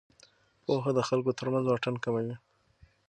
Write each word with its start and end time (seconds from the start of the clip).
پوهه 0.65 0.91
د 0.97 0.99
خلکو 1.09 1.31
ترمنځ 1.39 1.65
واټن 1.67 1.95
کموي. 2.03 2.35